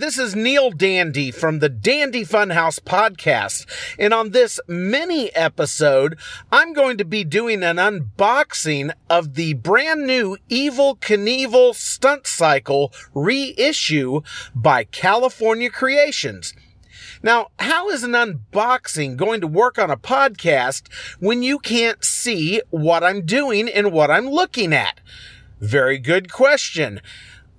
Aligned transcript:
This 0.00 0.16
is 0.16 0.34
Neil 0.34 0.70
Dandy 0.70 1.30
from 1.30 1.58
the 1.58 1.68
Dandy 1.68 2.24
Funhouse 2.24 2.80
podcast. 2.80 3.66
And 3.98 4.14
on 4.14 4.30
this 4.30 4.58
mini 4.66 5.28
episode, 5.36 6.18
I'm 6.50 6.72
going 6.72 6.96
to 6.96 7.04
be 7.04 7.22
doing 7.22 7.62
an 7.62 7.76
unboxing 7.76 8.94
of 9.10 9.34
the 9.34 9.52
brand 9.52 10.06
new 10.06 10.38
Evel 10.48 10.98
Knievel 11.00 11.74
Stunt 11.74 12.26
Cycle 12.26 12.94
reissue 13.12 14.22
by 14.54 14.84
California 14.84 15.68
Creations. 15.68 16.54
Now, 17.22 17.48
how 17.58 17.90
is 17.90 18.02
an 18.02 18.12
unboxing 18.12 19.18
going 19.18 19.42
to 19.42 19.46
work 19.46 19.78
on 19.78 19.90
a 19.90 19.98
podcast 19.98 20.90
when 21.18 21.42
you 21.42 21.58
can't 21.58 22.02
see 22.02 22.62
what 22.70 23.04
I'm 23.04 23.26
doing 23.26 23.68
and 23.68 23.92
what 23.92 24.10
I'm 24.10 24.30
looking 24.30 24.72
at? 24.72 24.98
Very 25.60 25.98
good 25.98 26.32
question. 26.32 27.02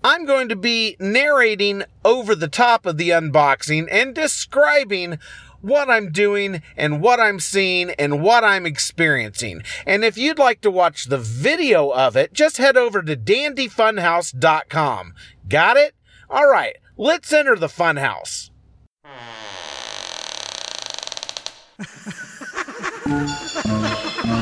I'm 0.03 0.25
going 0.25 0.49
to 0.49 0.55
be 0.55 0.95
narrating 0.99 1.83
over 2.03 2.33
the 2.35 2.47
top 2.47 2.85
of 2.85 2.97
the 2.97 3.09
unboxing 3.09 3.87
and 3.91 4.15
describing 4.15 5.19
what 5.61 5.89
I'm 5.89 6.11
doing 6.11 6.61
and 6.75 7.01
what 7.01 7.19
I'm 7.19 7.39
seeing 7.39 7.91
and 7.91 8.21
what 8.21 8.43
I'm 8.43 8.65
experiencing. 8.65 9.61
And 9.85 10.03
if 10.03 10.17
you'd 10.17 10.39
like 10.39 10.61
to 10.61 10.71
watch 10.71 11.05
the 11.05 11.19
video 11.19 11.89
of 11.89 12.15
it, 12.15 12.33
just 12.33 12.57
head 12.57 12.77
over 12.77 13.03
to 13.03 13.15
dandyfunhouse.com. 13.15 15.13
Got 15.47 15.77
it? 15.77 15.93
All 16.29 16.49
right, 16.49 16.77
let's 16.97 17.31
enter 17.31 17.55
the 17.55 17.67
funhouse. 17.67 18.49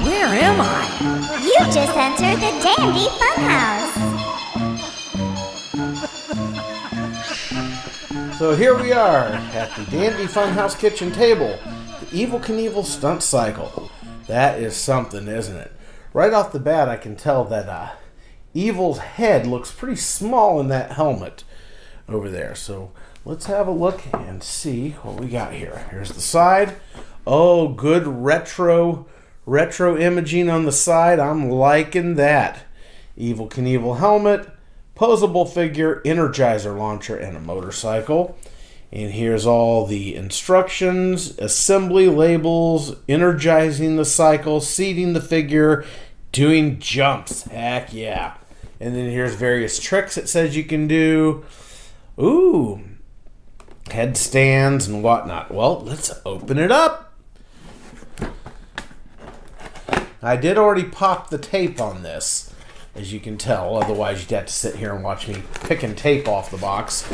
Where 0.05 0.27
am 0.27 0.61
I? 0.61 1.41
You 1.41 1.65
just 1.73 1.97
entered 1.97 2.39
the 2.39 2.51
Dandy 2.61 3.07
Funhouse. 3.07 4.18
So 8.39 8.55
here 8.55 8.81
we 8.81 8.93
are 8.93 9.25
at 9.25 9.75
the 9.75 9.83
Dandy 9.91 10.23
Funhouse 10.23 10.79
kitchen 10.79 11.11
table, 11.11 11.59
the 11.99 12.05
Evel 12.05 12.41
Knievel 12.41 12.85
stunt 12.85 13.21
cycle. 13.21 13.91
That 14.27 14.61
is 14.61 14.77
something, 14.77 15.27
isn't 15.27 15.57
it? 15.57 15.73
Right 16.13 16.31
off 16.31 16.53
the 16.53 16.59
bat, 16.61 16.87
I 16.87 16.95
can 16.95 17.17
tell 17.17 17.43
that 17.43 17.67
uh, 17.67 17.89
Evel's 18.55 18.99
head 18.99 19.45
looks 19.45 19.73
pretty 19.73 19.97
small 19.97 20.61
in 20.61 20.69
that 20.69 20.93
helmet 20.93 21.43
over 22.07 22.29
there. 22.29 22.55
So 22.55 22.93
let's 23.25 23.47
have 23.47 23.67
a 23.67 23.71
look 23.71 24.03
and 24.13 24.41
see 24.41 24.91
what 25.01 25.19
we 25.19 25.27
got 25.27 25.51
here. 25.51 25.85
Here's 25.91 26.13
the 26.13 26.21
side. 26.21 26.77
Oh, 27.27 27.67
good 27.67 28.07
retro 28.07 29.05
retro 29.45 29.97
imaging 29.97 30.49
on 30.49 30.63
the 30.63 30.71
side. 30.71 31.19
I'm 31.19 31.49
liking 31.49 32.15
that. 32.15 32.59
Evel 33.17 33.49
Knievel 33.49 33.99
helmet, 33.99 34.47
posable 34.99 35.47
figure, 35.47 36.01
energizer 36.03 36.77
launcher, 36.77 37.15
and 37.15 37.37
a 37.37 37.39
motorcycle. 37.39 38.37
And 38.91 39.11
here's 39.11 39.45
all 39.45 39.85
the 39.85 40.15
instructions, 40.15 41.37
assembly 41.37 42.07
labels, 42.09 42.97
energizing 43.07 43.95
the 43.95 44.03
cycle, 44.03 44.59
seating 44.59 45.13
the 45.13 45.21
figure, 45.21 45.85
doing 46.33 46.79
jumps. 46.79 47.43
Heck 47.43 47.93
yeah. 47.93 48.33
And 48.79 48.95
then 48.95 49.09
here's 49.09 49.35
various 49.35 49.79
tricks 49.79 50.17
it 50.17 50.27
says 50.27 50.57
you 50.57 50.63
can 50.65 50.87
do. 50.87 51.45
Ooh, 52.19 52.81
headstands 53.91 54.87
and 54.87 55.01
whatnot. 55.01 55.51
Well, 55.51 55.79
let's 55.81 56.11
open 56.25 56.57
it 56.57 56.71
up. 56.71 57.13
I 60.21 60.35
did 60.35 60.57
already 60.57 60.83
pop 60.83 61.29
the 61.29 61.37
tape 61.37 61.79
on 61.79 62.03
this, 62.03 62.48
as 62.95 63.13
you 63.13 63.19
can 63.19 63.37
tell. 63.37 63.77
Otherwise, 63.77 64.21
you'd 64.21 64.31
have 64.31 64.47
to 64.47 64.53
sit 64.53 64.75
here 64.75 64.93
and 64.93 65.03
watch 65.03 65.27
me 65.27 65.41
pick 65.61 65.83
and 65.83 65.97
tape 65.97 66.27
off 66.27 66.51
the 66.51 66.57
box, 66.57 67.09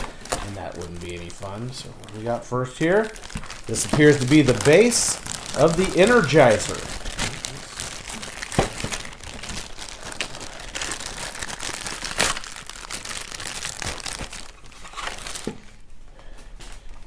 and 0.46 0.56
that 0.56 0.78
wouldn't 0.78 1.02
be 1.02 1.16
any 1.16 1.30
fun. 1.30 1.72
So, 1.72 1.90
what 1.90 2.14
we 2.18 2.24
got 2.24 2.46
first 2.46 2.78
here? 2.78 3.10
This 3.68 3.86
appears 3.86 4.20
to 4.20 4.26
be 4.26 4.42
the 4.42 4.60
base 4.66 5.16
of 5.58 5.78
the 5.78 5.86
Energizer. 5.96 6.94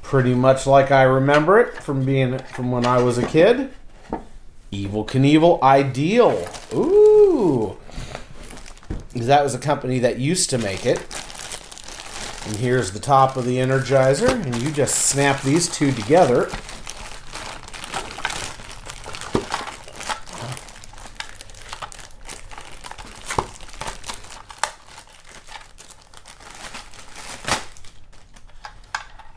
Pretty 0.03 0.33
much 0.33 0.65
like 0.65 0.89
I 0.89 1.03
remember 1.03 1.59
it 1.59 1.83
from 1.83 2.03
being 2.03 2.39
from 2.39 2.71
when 2.71 2.85
I 2.85 3.01
was 3.01 3.17
a 3.19 3.27
kid. 3.27 3.71
Evel 4.71 5.05
Knievel 5.05 5.61
Ideal. 5.61 6.47
Ooh. 6.73 7.78
That 9.29 9.43
was 9.43 9.53
a 9.53 9.59
company 9.59 9.99
that 9.99 10.17
used 10.17 10.49
to 10.49 10.57
make 10.57 10.87
it. 10.87 10.97
And 12.47 12.55
here's 12.55 12.93
the 12.93 12.99
top 12.99 13.37
of 13.37 13.45
the 13.45 13.57
Energizer, 13.57 14.27
and 14.27 14.59
you 14.59 14.71
just 14.71 15.05
snap 15.05 15.43
these 15.43 15.69
two 15.69 15.91
together. 15.91 16.49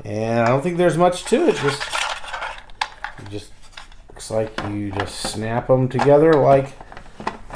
And 0.06 0.41
I 0.41 0.47
don't 0.47 0.62
think 0.62 0.78
there's 0.78 0.97
much 0.97 1.24
to 1.24 1.48
it. 1.48 1.56
Just, 1.56 1.82
just 3.30 3.53
looks 4.09 4.30
like 4.30 4.59
you 4.70 4.91
just 4.92 5.16
snap 5.16 5.66
them 5.66 5.91
together 5.91 6.32
like, 6.32 6.72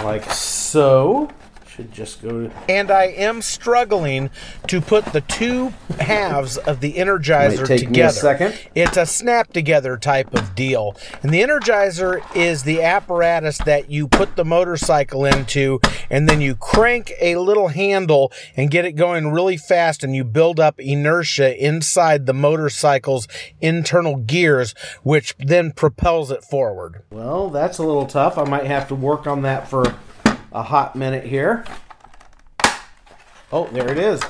like 0.04 0.30
so. 0.30 1.30
Should 1.76 1.92
just 1.92 2.22
go. 2.22 2.50
And 2.70 2.90
I 2.90 3.04
am 3.04 3.42
struggling 3.42 4.30
to 4.66 4.80
put 4.80 5.04
the 5.06 5.20
two 5.20 5.74
halves 6.00 6.56
of 6.56 6.80
the 6.80 6.94
Energizer 6.94 7.58
Might 7.58 7.66
take 7.66 7.80
me 7.82 7.86
a 7.86 8.08
together. 8.08 8.12
second. 8.12 8.58
It's 8.74 8.96
a 8.96 9.04
snap 9.04 9.52
together 9.52 9.98
type 9.98 10.32
of 10.32 10.54
deal. 10.54 10.96
And 11.22 11.34
the 11.34 11.42
Energizer 11.42 12.22
is 12.34 12.62
the 12.62 12.82
apparatus 12.82 13.58
that 13.58 13.90
you 13.90 14.08
put 14.08 14.36
the 14.36 14.44
motorcycle 14.44 15.26
into, 15.26 15.78
and 16.08 16.26
then 16.26 16.40
you 16.40 16.54
crank 16.54 17.12
a 17.20 17.36
little 17.36 17.68
handle 17.68 18.32
and 18.56 18.70
get 18.70 18.86
it 18.86 18.92
going 18.92 19.30
really 19.30 19.58
fast, 19.58 20.02
and 20.02 20.16
you 20.16 20.24
build 20.24 20.58
up 20.58 20.80
inertia 20.80 21.62
inside 21.62 22.24
the 22.24 22.32
motorcycle's 22.32 23.28
internal 23.60 24.16
gears, 24.16 24.74
which 25.02 25.34
then 25.38 25.72
propels 25.72 26.30
it 26.30 26.42
forward. 26.42 27.02
Well, 27.10 27.50
that's 27.50 27.76
a 27.76 27.82
little 27.82 28.06
tough. 28.06 28.38
I 28.38 28.44
might 28.44 28.64
have 28.64 28.88
to 28.88 28.94
work 28.94 29.26
on 29.26 29.42
that 29.42 29.68
for 29.68 29.94
a 30.56 30.62
hot 30.62 30.96
minute 30.96 31.26
here. 31.26 31.66
Oh, 33.52 33.68
there 33.72 33.92
it 33.92 33.98
is. 33.98 34.22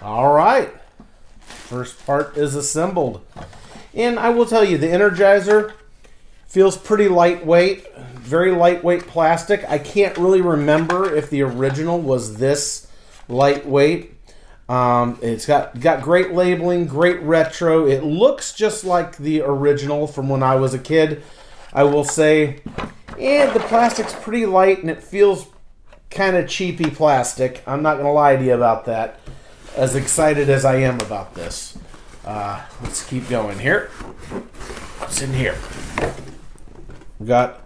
All 0.00 0.32
right. 0.32 0.72
First 1.38 2.04
part 2.06 2.38
is 2.38 2.54
assembled. 2.54 3.20
And 3.92 4.18
I 4.18 4.30
will 4.30 4.46
tell 4.46 4.64
you, 4.64 4.78
the 4.78 4.86
Energizer 4.86 5.74
feels 6.46 6.78
pretty 6.78 7.08
lightweight, 7.08 7.94
very 8.14 8.52
lightweight 8.52 9.06
plastic. 9.06 9.62
I 9.68 9.76
can't 9.76 10.16
really 10.16 10.40
remember 10.40 11.14
if 11.14 11.28
the 11.28 11.42
original 11.42 12.00
was 12.00 12.38
this 12.38 12.90
lightweight. 13.28 14.14
Um, 14.70 15.18
it's 15.20 15.44
got 15.44 15.78
got 15.78 16.02
great 16.02 16.32
labeling, 16.32 16.86
great 16.86 17.20
retro. 17.20 17.86
It 17.86 18.02
looks 18.02 18.54
just 18.54 18.82
like 18.82 19.18
the 19.18 19.42
original 19.42 20.06
from 20.06 20.30
when 20.30 20.42
I 20.42 20.56
was 20.56 20.72
a 20.72 20.78
kid. 20.78 21.22
I 21.76 21.84
will 21.84 22.04
say, 22.04 22.60
and 23.20 23.52
the 23.52 23.60
plastic's 23.60 24.14
pretty 24.14 24.46
light 24.46 24.80
and 24.80 24.90
it 24.90 25.02
feels 25.02 25.46
kind 26.08 26.34
of 26.34 26.48
cheapy 26.48 26.88
plastic. 26.88 27.62
I'm 27.66 27.82
not 27.82 27.98
gonna 27.98 28.14
lie 28.14 28.34
to 28.34 28.42
you 28.42 28.54
about 28.54 28.86
that. 28.86 29.20
As 29.76 29.94
excited 29.94 30.48
as 30.48 30.64
I 30.64 30.76
am 30.76 30.98
about 31.00 31.34
this, 31.34 31.76
uh, 32.24 32.64
let's 32.82 33.04
keep 33.04 33.28
going 33.28 33.58
here. 33.58 33.88
What's 35.00 35.20
in 35.20 35.34
here? 35.34 35.54
We 37.18 37.26
got 37.26 37.60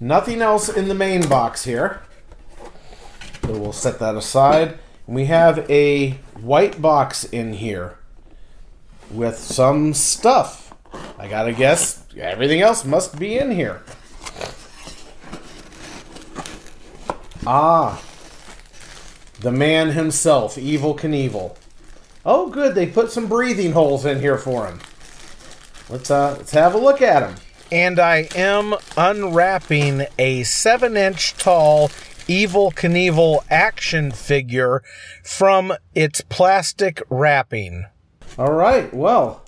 nothing 0.00 0.42
else 0.42 0.68
in 0.68 0.88
the 0.88 0.94
main 0.96 1.28
box 1.28 1.62
here. 1.62 2.02
So 3.44 3.56
we'll 3.56 3.72
set 3.72 4.00
that 4.00 4.16
aside. 4.16 4.80
We 5.06 5.26
have 5.26 5.70
a 5.70 6.18
white 6.40 6.82
box 6.82 7.22
in 7.22 7.52
here 7.52 7.96
with 9.08 9.38
some 9.38 9.94
stuff. 9.94 10.65
I 11.18 11.28
gotta 11.28 11.52
guess 11.52 12.04
everything 12.16 12.60
else 12.60 12.84
must 12.84 13.18
be 13.18 13.38
in 13.38 13.50
here. 13.50 13.82
Ah, 17.46 18.02
the 19.40 19.52
man 19.52 19.92
himself, 19.92 20.56
Evel 20.56 20.98
Knievel. 20.98 21.56
Oh, 22.24 22.50
good. 22.50 22.74
They 22.74 22.86
put 22.86 23.12
some 23.12 23.28
breathing 23.28 23.72
holes 23.72 24.04
in 24.04 24.20
here 24.20 24.36
for 24.36 24.66
him. 24.66 24.80
Let's 25.88 26.10
uh, 26.10 26.34
let's 26.38 26.50
have 26.50 26.74
a 26.74 26.78
look 26.78 27.00
at 27.00 27.22
him. 27.22 27.36
And 27.70 28.00
I 28.00 28.28
am 28.34 28.74
unwrapping 28.96 30.06
a 30.18 30.42
seven-inch 30.42 31.34
tall 31.34 31.88
Evel 32.26 32.74
Knievel 32.74 33.44
action 33.48 34.10
figure 34.10 34.82
from 35.22 35.72
its 35.94 36.20
plastic 36.22 37.02
wrapping. 37.08 37.86
All 38.36 38.52
right. 38.52 38.92
Well, 38.92 39.45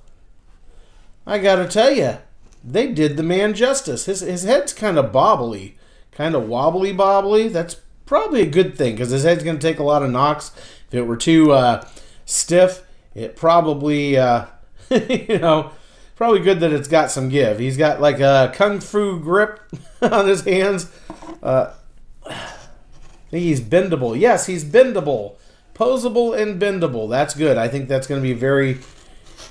I 1.28 1.38
gotta 1.38 1.69
tell 1.69 1.92
you, 1.92 2.16
they 2.64 2.90
did 2.90 3.16
the 3.16 3.22
man 3.22 3.54
justice. 3.54 4.06
His 4.06 4.20
his 4.20 4.42
head's 4.42 4.72
kind 4.72 4.98
of 4.98 5.12
bobbly, 5.12 5.75
kind 6.10 6.34
of 6.34 6.48
wobbly 6.48 6.92
bobbly. 6.92 7.52
That's 7.52 7.76
probably 8.08 8.40
a 8.40 8.46
good 8.46 8.76
thing 8.76 8.94
because 8.94 9.10
his 9.10 9.22
head's 9.22 9.44
going 9.44 9.58
to 9.58 9.62
take 9.62 9.78
a 9.78 9.84
lot 9.84 10.02
of 10.02 10.10
knocks. 10.10 10.50
If 10.88 10.94
it 10.94 11.02
were 11.02 11.16
too 11.16 11.52
uh, 11.52 11.86
stiff, 12.25 12.82
it 13.14 13.36
probably, 13.36 14.16
uh, 14.16 14.46
you 14.90 15.38
know, 15.38 15.72
probably 16.16 16.40
good 16.40 16.60
that 16.60 16.72
it's 16.72 16.88
got 16.88 17.10
some 17.10 17.28
give. 17.28 17.58
He's 17.58 17.76
got 17.76 18.00
like 18.00 18.19
a 18.19 18.50
kung 18.54 18.80
fu 18.80 19.20
grip 19.20 19.60
on 20.02 20.26
his 20.26 20.40
hands. 20.44 20.90
Uh, 21.42 21.75
I 22.26 23.30
think 23.30 23.44
he's 23.44 23.60
bendable. 23.60 24.19
Yes, 24.19 24.46
he's 24.46 24.64
bendable. 24.64 25.36
Posable 25.75 26.36
and 26.36 26.60
bendable. 26.60 27.08
That's 27.08 27.34
good. 27.34 27.58
I 27.58 27.69
think 27.69 27.88
that's 27.88 28.06
going 28.06 28.20
to 28.20 28.26
be 28.26 28.32
very, 28.32 28.78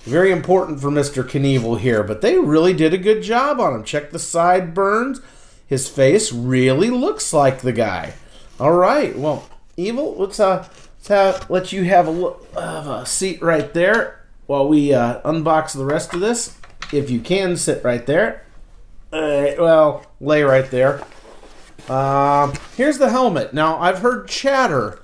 very 0.08 0.32
important 0.32 0.80
for 0.80 0.90
Mr. 0.90 1.24
Knievel 1.24 1.80
here. 1.80 2.04
But 2.04 2.22
they 2.22 2.38
really 2.38 2.74
did 2.74 2.94
a 2.94 2.98
good 2.98 3.22
job 3.22 3.60
on 3.60 3.76
him. 3.76 3.84
Check 3.84 4.12
the 4.12 4.20
sideburns. 4.20 5.22
His 5.66 5.90
face 5.90 6.32
really 6.32 6.90
looks 6.90 7.34
like 7.34 7.62
the 7.62 7.74
guy. 7.74 8.14
All 8.60 8.74
right. 8.74 9.18
Well, 9.18 9.48
Evel, 9.78 10.18
let's 10.18 10.40
uh, 10.40 10.68
let's 10.98 11.08
have, 11.10 11.50
let 11.50 11.72
you 11.72 11.84
have 11.84 12.08
a, 12.08 12.26
uh, 12.56 13.02
a 13.02 13.06
seat 13.06 13.42
right 13.42 13.74
there 13.74 14.26
while 14.48 14.68
we 14.68 14.94
uh, 14.94 15.22
unbox 15.22 15.74
the 15.76 15.86
rest 15.86 16.14
of 16.14 16.22
this. 16.22 16.58
If 16.92 17.10
you 17.10 17.20
can 17.20 17.58
sit 17.58 17.84
right 17.84 18.06
there. 18.06 18.46
Right, 19.12 19.60
well, 19.60 20.06
lay 20.20 20.44
right 20.44 20.70
there. 20.70 21.04
Uh, 21.88 22.54
here's 22.76 22.98
the 22.98 23.10
helmet. 23.10 23.54
Now, 23.54 23.80
I've 23.80 24.00
heard 24.00 24.28
chatter 24.28 25.02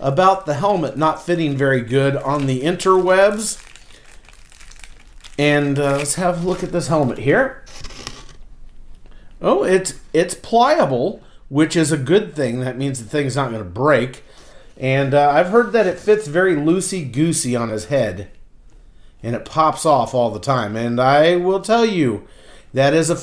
about 0.00 0.46
the 0.46 0.54
helmet 0.54 0.96
not 0.96 1.24
fitting 1.24 1.56
very 1.56 1.80
good 1.80 2.16
on 2.16 2.46
the 2.46 2.62
interwebs. 2.62 3.64
And 5.38 5.78
uh, 5.78 5.98
let's 5.98 6.16
have 6.16 6.44
a 6.44 6.48
look 6.48 6.64
at 6.64 6.72
this 6.72 6.88
helmet 6.88 7.18
here. 7.18 7.64
Oh, 9.40 9.62
it's 9.62 10.00
it's 10.12 10.34
pliable, 10.34 11.22
which 11.48 11.76
is 11.76 11.92
a 11.92 11.96
good 11.96 12.34
thing. 12.34 12.60
That 12.60 12.76
means 12.76 12.98
the 12.98 13.08
thing's 13.08 13.36
not 13.36 13.50
going 13.50 13.62
to 13.62 13.68
break. 13.68 14.24
And 14.76 15.14
uh, 15.14 15.30
I've 15.30 15.48
heard 15.48 15.72
that 15.72 15.86
it 15.86 15.98
fits 15.98 16.26
very 16.26 16.54
loosey 16.54 17.10
goosey 17.10 17.54
on 17.54 17.68
his 17.68 17.86
head, 17.86 18.30
and 19.22 19.36
it 19.36 19.44
pops 19.44 19.86
off 19.86 20.14
all 20.14 20.30
the 20.30 20.40
time. 20.40 20.76
And 20.76 21.00
I 21.00 21.36
will 21.36 21.60
tell 21.60 21.84
you, 21.84 22.26
that 22.74 22.92
is 22.94 23.08
a 23.08 23.18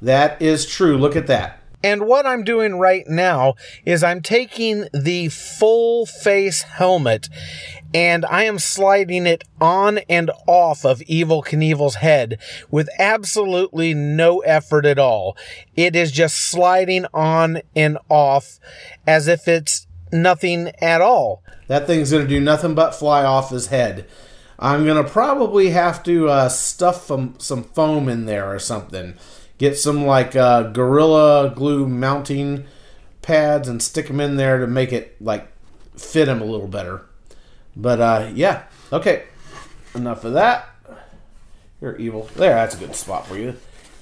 that 0.00 0.40
is 0.40 0.66
true. 0.66 0.96
Look 0.96 1.14
at 1.14 1.26
that. 1.26 1.59
And 1.82 2.06
what 2.06 2.26
I'm 2.26 2.44
doing 2.44 2.78
right 2.78 3.06
now 3.06 3.54
is 3.84 4.02
I'm 4.02 4.20
taking 4.20 4.86
the 4.92 5.28
full 5.28 6.06
face 6.06 6.62
helmet 6.62 7.28
and 7.94 8.24
I 8.26 8.44
am 8.44 8.58
sliding 8.58 9.26
it 9.26 9.44
on 9.60 9.98
and 10.08 10.30
off 10.46 10.84
of 10.84 11.00
Evel 11.00 11.44
Knievel's 11.44 11.96
head 11.96 12.38
with 12.70 12.88
absolutely 12.98 13.94
no 13.94 14.40
effort 14.40 14.86
at 14.86 14.98
all. 14.98 15.36
It 15.74 15.96
is 15.96 16.12
just 16.12 16.36
sliding 16.36 17.06
on 17.12 17.62
and 17.74 17.98
off 18.08 18.60
as 19.06 19.26
if 19.26 19.48
it's 19.48 19.86
nothing 20.12 20.70
at 20.80 21.00
all. 21.00 21.42
That 21.68 21.86
thing's 21.86 22.10
going 22.10 22.24
to 22.24 22.28
do 22.28 22.40
nothing 22.40 22.74
but 22.74 22.94
fly 22.94 23.24
off 23.24 23.50
his 23.50 23.68
head. 23.68 24.06
I'm 24.58 24.84
going 24.84 25.02
to 25.02 25.10
probably 25.10 25.70
have 25.70 26.02
to 26.02 26.28
uh, 26.28 26.48
stuff 26.50 27.06
some, 27.06 27.34
some 27.38 27.64
foam 27.64 28.08
in 28.08 28.26
there 28.26 28.52
or 28.52 28.58
something 28.58 29.14
get 29.60 29.76
some 29.76 30.06
like 30.06 30.34
uh, 30.34 30.62
gorilla 30.62 31.52
glue 31.54 31.86
mounting 31.86 32.64
pads 33.20 33.68
and 33.68 33.82
stick 33.82 34.08
them 34.08 34.18
in 34.18 34.36
there 34.36 34.58
to 34.58 34.66
make 34.66 34.90
it 34.90 35.14
like 35.20 35.52
fit 35.96 36.24
them 36.24 36.40
a 36.40 36.46
little 36.46 36.66
better. 36.66 37.02
But 37.76 38.00
uh, 38.00 38.30
yeah, 38.34 38.64
okay, 38.90 39.24
enough 39.94 40.24
of 40.24 40.32
that. 40.32 40.66
You're 41.78 41.96
evil. 41.96 42.28
There, 42.36 42.54
that's 42.54 42.74
a 42.74 42.78
good 42.78 42.96
spot 42.96 43.26
for 43.26 43.36
you. 43.36 43.54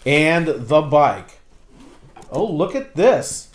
And 0.07 0.47
the 0.47 0.81
bike. 0.81 1.41
Oh, 2.31 2.47
look 2.47 2.77
at 2.77 2.95
this. 2.95 3.49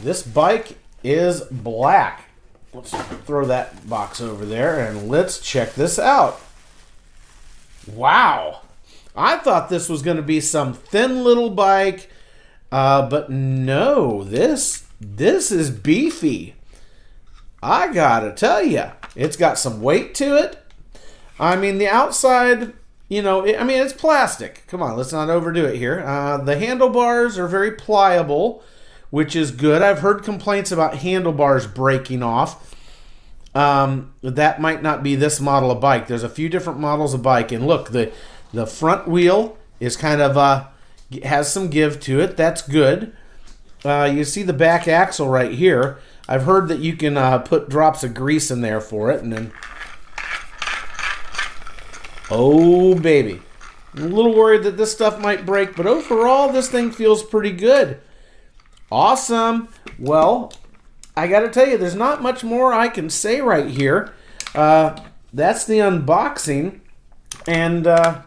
This 0.00 0.22
bike 0.22 0.78
is 1.04 1.42
black. 1.42 2.30
Let's 2.72 2.90
throw 3.26 3.44
that 3.46 3.86
box 3.86 4.20
over 4.22 4.46
there 4.46 4.80
and 4.86 5.08
let's 5.08 5.40
check 5.40 5.74
this 5.74 5.98
out. 5.98 6.40
Wow. 7.86 8.62
I 9.14 9.38
thought 9.38 9.68
this 9.68 9.88
was 9.88 10.02
going 10.02 10.16
to 10.16 10.22
be 10.22 10.40
some 10.40 10.72
thin 10.72 11.24
little 11.24 11.50
bike, 11.50 12.10
uh, 12.70 13.08
but 13.08 13.30
no, 13.30 14.22
this 14.24 14.86
this 15.00 15.50
is 15.50 15.70
beefy. 15.70 16.54
I 17.62 17.92
gotta 17.92 18.32
tell 18.32 18.62
you, 18.62 18.84
it's 19.16 19.36
got 19.36 19.58
some 19.58 19.82
weight 19.82 20.14
to 20.16 20.36
it. 20.36 20.58
I 21.38 21.56
mean, 21.56 21.78
the 21.78 21.88
outside, 21.88 22.72
you 23.08 23.22
know, 23.22 23.44
it, 23.44 23.60
I 23.60 23.64
mean, 23.64 23.82
it's 23.82 23.92
plastic. 23.92 24.64
Come 24.66 24.82
on, 24.82 24.96
let's 24.96 25.12
not 25.12 25.30
overdo 25.30 25.64
it 25.64 25.76
here. 25.76 26.00
Uh, 26.00 26.38
the 26.38 26.58
handlebars 26.58 27.38
are 27.38 27.48
very 27.48 27.72
pliable, 27.72 28.62
which 29.10 29.34
is 29.34 29.50
good. 29.50 29.82
I've 29.82 30.00
heard 30.00 30.22
complaints 30.22 30.70
about 30.70 30.98
handlebars 30.98 31.66
breaking 31.66 32.22
off. 32.22 32.76
Um, 33.54 34.14
that 34.22 34.60
might 34.60 34.82
not 34.82 35.02
be 35.02 35.16
this 35.16 35.40
model 35.40 35.70
of 35.70 35.80
bike. 35.80 36.06
There's 36.06 36.22
a 36.22 36.28
few 36.28 36.48
different 36.48 36.78
models 36.78 37.14
of 37.14 37.22
bike, 37.22 37.50
and 37.52 37.66
look, 37.66 37.90
the 37.90 38.12
the 38.52 38.66
front 38.66 39.08
wheel 39.08 39.56
is 39.78 39.96
kind 39.96 40.20
of 40.20 40.36
uh, 40.36 40.66
has 41.22 41.52
some 41.52 41.68
give 41.68 42.00
to 42.00 42.20
it. 42.20 42.36
That's 42.36 42.62
good. 42.62 43.14
Uh, 43.84 44.10
you 44.12 44.24
see 44.24 44.42
the 44.42 44.52
back 44.52 44.86
axle 44.86 45.28
right 45.28 45.52
here. 45.52 45.98
I've 46.28 46.44
heard 46.44 46.68
that 46.68 46.80
you 46.80 46.96
can 46.96 47.16
uh, 47.16 47.38
put 47.38 47.68
drops 47.68 48.04
of 48.04 48.14
grease 48.14 48.50
in 48.50 48.60
there 48.60 48.80
for 48.80 49.10
it, 49.10 49.22
and 49.22 49.32
then 49.32 49.52
oh 52.30 52.94
baby, 52.94 53.42
I'm 53.94 54.04
a 54.04 54.06
little 54.06 54.34
worried 54.34 54.62
that 54.64 54.76
this 54.76 54.92
stuff 54.92 55.18
might 55.18 55.46
break, 55.46 55.74
but 55.74 55.86
overall 55.86 56.52
this 56.52 56.68
thing 56.68 56.92
feels 56.92 57.22
pretty 57.22 57.52
good. 57.52 58.00
Awesome. 58.92 59.68
Well, 59.98 60.52
I 61.16 61.26
got 61.26 61.40
to 61.40 61.48
tell 61.48 61.66
you, 61.66 61.78
there's 61.78 61.94
not 61.94 62.22
much 62.22 62.44
more 62.44 62.72
I 62.72 62.88
can 62.88 63.10
say 63.10 63.40
right 63.40 63.68
here. 63.68 64.12
Uh, 64.54 65.00
that's 65.32 65.64
the 65.64 65.78
unboxing, 65.78 66.80
and 67.46 67.86
uh, 67.86 68.22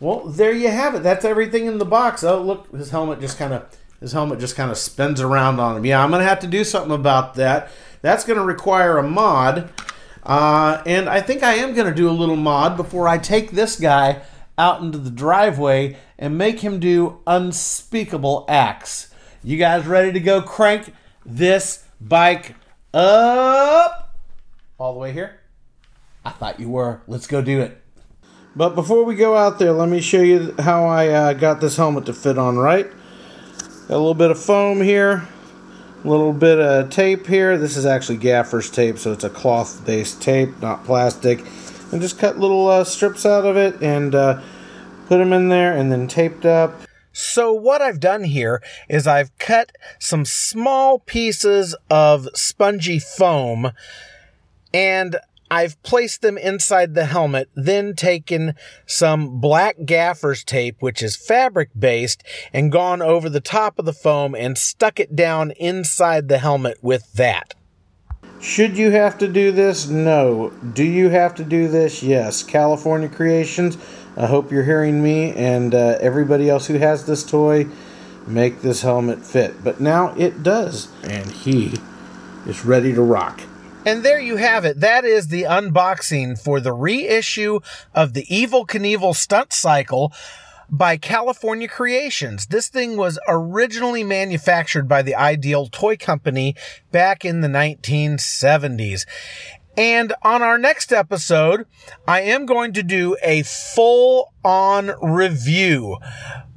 well, 0.00 0.26
there 0.26 0.52
you 0.52 0.68
have 0.68 0.94
it. 0.94 1.02
That's 1.02 1.24
everything 1.24 1.66
in 1.66 1.78
the 1.78 1.84
box. 1.84 2.22
Oh, 2.22 2.42
look, 2.42 2.70
his 2.72 2.90
helmet 2.90 3.20
just 3.20 3.38
kind 3.38 3.54
of 3.54 3.66
his 4.00 4.12
helmet 4.12 4.40
just 4.40 4.56
kind 4.56 4.70
of 4.70 4.76
spins 4.76 5.20
around 5.20 5.58
on 5.58 5.76
him. 5.76 5.86
Yeah, 5.86 6.02
I'm 6.02 6.10
gonna 6.10 6.24
have 6.24 6.40
to 6.40 6.46
do 6.46 6.64
something 6.64 6.92
about 6.92 7.34
that. 7.34 7.70
That's 8.02 8.24
gonna 8.24 8.44
require 8.44 8.98
a 8.98 9.02
mod, 9.02 9.70
uh, 10.22 10.82
and 10.84 11.08
I 11.08 11.20
think 11.20 11.42
I 11.42 11.54
am 11.54 11.74
gonna 11.74 11.94
do 11.94 12.08
a 12.08 12.12
little 12.12 12.36
mod 12.36 12.76
before 12.76 13.08
I 13.08 13.18
take 13.18 13.52
this 13.52 13.80
guy 13.80 14.22
out 14.58 14.82
into 14.82 14.98
the 14.98 15.10
driveway 15.10 15.96
and 16.18 16.36
make 16.36 16.60
him 16.60 16.78
do 16.78 17.20
unspeakable 17.26 18.44
acts. 18.48 19.12
You 19.42 19.56
guys 19.56 19.86
ready 19.86 20.12
to 20.12 20.20
go 20.20 20.42
crank 20.42 20.92
this 21.24 21.84
bike 22.00 22.54
up 22.92 24.16
all 24.78 24.92
the 24.92 24.98
way 24.98 25.12
here? 25.12 25.40
I 26.24 26.30
thought 26.30 26.58
you 26.58 26.68
were. 26.68 27.02
Let's 27.06 27.26
go 27.26 27.40
do 27.40 27.60
it. 27.60 27.82
But 28.56 28.74
before 28.74 29.04
we 29.04 29.16
go 29.16 29.36
out 29.36 29.58
there, 29.58 29.72
let 29.72 29.90
me 29.90 30.00
show 30.00 30.22
you 30.22 30.54
how 30.58 30.86
I 30.86 31.08
uh, 31.08 31.32
got 31.34 31.60
this 31.60 31.76
helmet 31.76 32.06
to 32.06 32.14
fit 32.14 32.38
on 32.38 32.56
right. 32.56 32.90
Got 33.86 33.90
a 33.90 33.98
little 33.98 34.14
bit 34.14 34.30
of 34.30 34.42
foam 34.42 34.80
here, 34.80 35.28
a 36.02 36.08
little 36.08 36.32
bit 36.32 36.58
of 36.58 36.88
tape 36.88 37.26
here. 37.26 37.58
This 37.58 37.76
is 37.76 37.84
actually 37.84 38.16
gaffer's 38.16 38.70
tape, 38.70 38.98
so 38.98 39.12
it's 39.12 39.24
a 39.24 39.28
cloth-based 39.28 40.22
tape, 40.22 40.62
not 40.62 40.84
plastic. 40.84 41.44
And 41.92 42.00
just 42.00 42.18
cut 42.18 42.38
little 42.38 42.66
uh, 42.66 42.84
strips 42.84 43.26
out 43.26 43.44
of 43.44 43.58
it 43.58 43.82
and 43.82 44.14
uh, 44.14 44.40
put 45.06 45.18
them 45.18 45.34
in 45.34 45.50
there 45.50 45.76
and 45.76 45.92
then 45.92 46.08
taped 46.08 46.46
up. 46.46 46.80
So 47.12 47.52
what 47.52 47.82
I've 47.82 48.00
done 48.00 48.24
here 48.24 48.62
is 48.88 49.06
I've 49.06 49.36
cut 49.38 49.72
some 49.98 50.24
small 50.24 50.98
pieces 51.00 51.76
of 51.90 52.26
spongy 52.32 53.00
foam 53.00 53.72
and 54.72 55.16
I've 55.50 55.80
placed 55.82 56.22
them 56.22 56.36
inside 56.38 56.94
the 56.94 57.06
helmet, 57.06 57.48
then 57.54 57.94
taken 57.94 58.54
some 58.86 59.40
black 59.40 59.76
gaffer's 59.84 60.42
tape, 60.44 60.76
which 60.80 61.02
is 61.02 61.16
fabric 61.16 61.70
based, 61.78 62.22
and 62.52 62.72
gone 62.72 63.02
over 63.02 63.28
the 63.28 63.40
top 63.40 63.78
of 63.78 63.84
the 63.84 63.92
foam 63.92 64.34
and 64.34 64.58
stuck 64.58 64.98
it 64.98 65.14
down 65.14 65.52
inside 65.52 66.28
the 66.28 66.38
helmet 66.38 66.78
with 66.82 67.12
that. 67.14 67.54
Should 68.40 68.76
you 68.76 68.90
have 68.90 69.18
to 69.18 69.28
do 69.28 69.50
this? 69.50 69.88
No. 69.88 70.50
Do 70.50 70.84
you 70.84 71.08
have 71.08 71.34
to 71.36 71.44
do 71.44 71.68
this? 71.68 72.02
Yes. 72.02 72.42
California 72.42 73.08
Creations, 73.08 73.78
I 74.16 74.26
hope 74.26 74.52
you're 74.52 74.64
hearing 74.64 75.02
me 75.02 75.32
and 75.32 75.74
uh, 75.74 75.98
everybody 76.00 76.50
else 76.50 76.66
who 76.66 76.74
has 76.74 77.06
this 77.06 77.24
toy, 77.24 77.66
make 78.26 78.60
this 78.60 78.82
helmet 78.82 79.24
fit. 79.24 79.64
But 79.64 79.80
now 79.80 80.14
it 80.16 80.42
does, 80.42 80.88
and 81.04 81.30
he 81.30 81.74
is 82.46 82.64
ready 82.64 82.92
to 82.92 83.02
rock. 83.02 83.40
And 83.86 84.02
there 84.02 84.18
you 84.18 84.34
have 84.34 84.64
it. 84.64 84.80
That 84.80 85.04
is 85.04 85.28
the 85.28 85.44
unboxing 85.44 86.36
for 86.42 86.58
the 86.58 86.72
reissue 86.72 87.60
of 87.94 88.14
the 88.14 88.26
Evel 88.26 88.66
Knievel 88.66 89.14
Stunt 89.14 89.52
Cycle 89.52 90.12
by 90.68 90.96
California 90.96 91.68
Creations. 91.68 92.46
This 92.46 92.66
thing 92.66 92.96
was 92.96 93.16
originally 93.28 94.02
manufactured 94.02 94.88
by 94.88 95.02
the 95.02 95.14
Ideal 95.14 95.68
Toy 95.68 95.96
Company 95.96 96.56
back 96.90 97.24
in 97.24 97.42
the 97.42 97.48
1970s. 97.48 99.06
And 99.76 100.14
on 100.20 100.42
our 100.42 100.58
next 100.58 100.92
episode, 100.92 101.64
I 102.08 102.22
am 102.22 102.44
going 102.44 102.72
to 102.72 102.82
do 102.82 103.16
a 103.22 103.44
full 103.44 104.32
on 104.44 104.90
review, 105.00 105.98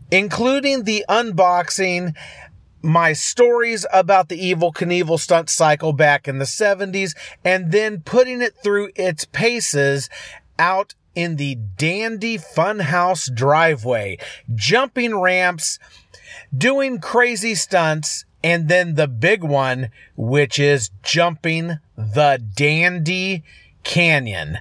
including 0.10 0.86
the 0.86 1.06
unboxing 1.08 2.16
my 2.82 3.14
stories 3.14 3.86
about 3.92 4.30
the 4.30 4.54
Evel 4.54 4.74
Knievel 4.74 5.20
stunt 5.20 5.50
cycle 5.50 5.94
back 5.94 6.28
in 6.28 6.40
the 6.40 6.46
70s 6.46 7.16
and 7.44 7.72
then 7.72 8.02
putting 8.02 8.42
it 8.42 8.56
through 8.64 8.90
its 8.96 9.26
paces 9.26 10.10
out 10.58 10.94
in 11.16 11.36
the 11.36 11.56
Dandy 11.56 12.38
Funhouse 12.38 13.34
driveway, 13.34 14.18
jumping 14.56 15.20
ramps, 15.20 15.80
doing 16.56 17.00
crazy 17.00 17.56
stunts, 17.56 18.26
and 18.44 18.70
then 18.70 18.96
the 18.96 19.08
big 19.08 19.44
one, 19.44 19.90
which 20.16 20.60
is 20.60 20.92
jumping 21.04 21.80
the 21.98 22.42
Dandy 22.56 23.44
Canyon. 23.84 24.60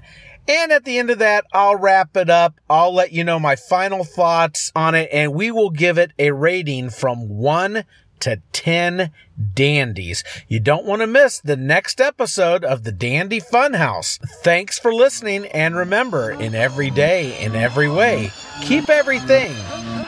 And 0.49 0.73
at 0.73 0.85
the 0.85 0.99
end 0.99 1.11
of 1.11 1.19
that, 1.19 1.45
I'll 1.53 1.77
wrap 1.77 2.17
it 2.17 2.31
up. 2.31 2.55
I'll 2.71 2.95
let 2.95 3.13
you 3.13 3.23
know 3.23 3.39
my 3.39 3.55
final 3.55 4.03
thoughts 4.03 4.73
on 4.75 4.95
it, 4.95 5.11
and 5.13 5.35
we 5.35 5.51
will 5.51 5.71
give 5.71 5.99
it 5.99 6.13
a 6.19 6.31
rating 6.31 6.89
from 6.89 7.29
one 7.29 7.85
to 8.21 8.41
10 8.53 9.11
dandies. 9.55 10.25
You 10.49 10.61
don't 10.61 10.85
want 10.85 11.03
to 11.03 11.07
miss 11.07 11.41
the 11.41 11.57
next 11.57 12.01
episode 12.01 12.65
of 12.65 12.85
the 12.85 12.93
Dandy 12.93 13.41
Funhouse. 13.41 14.19
Thanks 14.43 14.79
for 14.79 14.93
listening, 14.93 15.47
and 15.47 15.77
remember, 15.77 16.31
in 16.31 16.55
every 16.55 16.91
day, 16.91 17.41
in 17.43 17.55
every 17.55 17.89
way, 17.89 18.31
keep 18.63 18.89
everything 18.89 19.53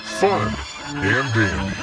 fun 0.04 0.54
and 0.94 1.32
dandy. 1.34 1.74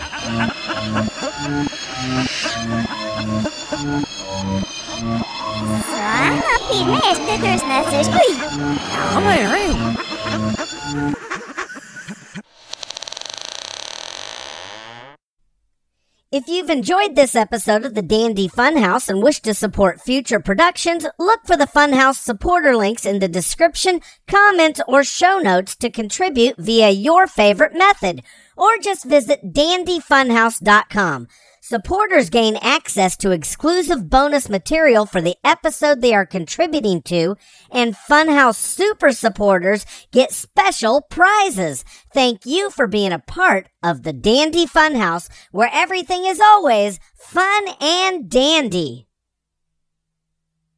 Happy 6.19 6.83
Masters 6.85 7.63
Masters. 7.63 8.07
If 16.37 16.47
you've 16.47 16.69
enjoyed 16.69 17.15
this 17.15 17.35
episode 17.35 17.83
of 17.83 17.95
the 17.95 18.03
Dandy 18.03 18.47
Funhouse 18.47 19.09
and 19.09 19.23
wish 19.23 19.39
to 19.39 19.55
support 19.55 19.99
future 19.99 20.39
productions, 20.39 21.03
look 21.17 21.39
for 21.47 21.57
the 21.57 21.65
Funhouse 21.65 22.17
supporter 22.17 22.75
links 22.75 23.07
in 23.07 23.17
the 23.17 23.27
description, 23.27 24.01
comments, 24.27 24.79
or 24.87 25.03
show 25.03 25.39
notes 25.39 25.75
to 25.77 25.89
contribute 25.89 26.55
via 26.59 26.91
your 26.91 27.25
favorite 27.25 27.73
method, 27.73 28.21
or 28.55 28.77
just 28.77 29.03
visit 29.05 29.51
dandyfunhouse.com. 29.51 31.27
Supporters 31.69 32.29
gain 32.29 32.55
access 32.61 33.17
to 33.17 33.31
exclusive 33.31 34.09
bonus 34.09 34.47
material 34.47 35.05
for 35.05 35.19
the 35.19 35.35
episode 35.43 35.99
they 35.99 36.13
are 36.13 36.25
contributing 36.25 37.01
to, 37.01 37.35
and 37.69 37.93
Funhouse 37.93 38.55
super 38.55 39.11
supporters 39.11 39.85
get 40.13 40.31
special 40.31 41.01
prizes. 41.01 41.83
Thank 42.13 42.45
you 42.45 42.69
for 42.69 42.87
being 42.87 43.11
a 43.11 43.19
part 43.19 43.67
of 43.83 44.03
the 44.03 44.13
Dandy 44.13 44.65
Funhouse, 44.65 45.27
where 45.51 45.69
everything 45.73 46.23
is 46.25 46.39
always 46.39 47.01
fun 47.17 47.65
and 47.81 48.29
dandy. 48.29 49.06